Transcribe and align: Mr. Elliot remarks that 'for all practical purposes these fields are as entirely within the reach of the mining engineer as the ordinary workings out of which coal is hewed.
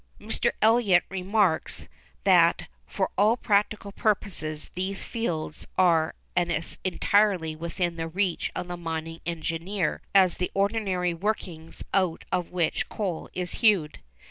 Mr. 0.19 0.49
Elliot 0.63 1.03
remarks 1.09 1.87
that 2.23 2.65
'for 2.87 3.11
all 3.19 3.37
practical 3.37 3.91
purposes 3.91 4.71
these 4.73 5.03
fields 5.05 5.67
are 5.77 6.15
as 6.35 6.79
entirely 6.83 7.55
within 7.55 7.97
the 7.97 8.07
reach 8.07 8.51
of 8.55 8.67
the 8.67 8.77
mining 8.77 9.21
engineer 9.27 10.01
as 10.15 10.37
the 10.37 10.49
ordinary 10.55 11.13
workings 11.13 11.83
out 11.93 12.25
of 12.31 12.49
which 12.49 12.89
coal 12.89 13.29
is 13.35 13.51
hewed. 13.61 13.99